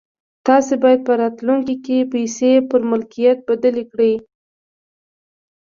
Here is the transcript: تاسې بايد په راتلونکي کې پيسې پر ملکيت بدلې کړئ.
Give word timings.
تاسې 0.47 0.73
بايد 0.83 0.99
په 1.07 1.13
راتلونکي 1.21 1.75
کې 1.85 2.09
پيسې 2.13 2.51
پر 2.69 2.81
ملکيت 2.91 3.37
بدلې 3.49 3.83
کړئ. 3.91 4.13